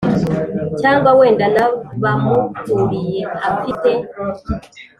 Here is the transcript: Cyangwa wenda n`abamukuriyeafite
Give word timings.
Cyangwa 0.79 1.09
wenda 1.19 1.45
n`abamukuriyeafite 1.53 3.91